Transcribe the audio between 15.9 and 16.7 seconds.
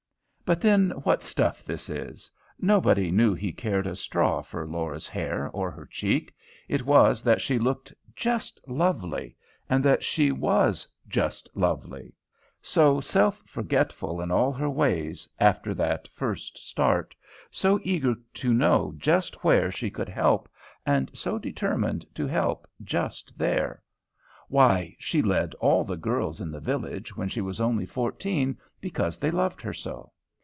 first